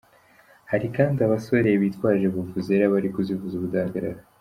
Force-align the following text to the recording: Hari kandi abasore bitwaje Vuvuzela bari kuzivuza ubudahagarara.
Hari 0.71 0.87
kandi 0.95 1.19
abasore 1.27 1.69
bitwaje 1.81 2.25
Vuvuzela 2.33 2.85
bari 2.93 3.09
kuzivuza 3.15 3.53
ubudahagarara. 3.57 4.19